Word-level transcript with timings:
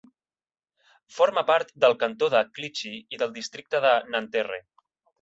Forma 1.17 1.43
part 1.51 1.71
del 1.85 1.95
cantó 2.05 2.31
de 2.37 2.43
Clichy 2.59 2.97
i 3.19 3.23
del 3.23 3.39
districte 3.39 3.87
de 3.89 3.97
Nanterre. 4.17 4.63